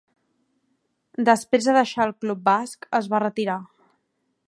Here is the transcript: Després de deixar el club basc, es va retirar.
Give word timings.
Després 1.29 1.69
de 1.69 1.77
deixar 1.77 2.09
el 2.09 2.17
club 2.25 2.43
basc, 2.51 2.91
es 3.01 3.15
va 3.15 3.25
retirar. 3.29 3.63